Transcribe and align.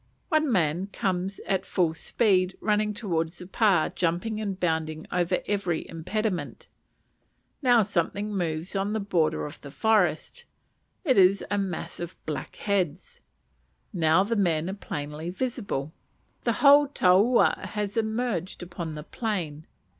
One 0.29 0.51
man 0.51 0.87
comes 0.87 1.39
at 1.45 1.63
full 1.63 1.93
speed, 1.93 2.57
running 2.59 2.91
towards 2.91 3.37
the 3.37 3.45
pa, 3.45 3.89
jumping 3.89 4.41
and 4.41 4.59
bounding 4.59 5.05
over 5.11 5.43
every 5.45 5.87
impediment. 5.87 6.67
Now 7.61 7.83
something 7.83 8.35
moves 8.35 8.73
in 8.75 8.93
the 8.93 8.99
border 8.99 9.45
of 9.45 9.61
the 9.61 9.69
forest, 9.69 10.45
it 11.03 11.19
is 11.19 11.45
a 11.51 11.59
mass 11.59 11.99
of 11.99 12.17
black 12.25 12.55
heads. 12.55 13.21
Now 13.93 14.23
the 14.23 14.35
men 14.35 14.71
are 14.71 14.73
plainly 14.73 15.29
visible. 15.29 15.93
The 16.45 16.53
whole 16.65 16.87
taua 16.87 17.59
has 17.59 17.95
emerged 17.95 18.63
upon 18.63 18.95
the 18.95 19.03
plain. 19.03 19.67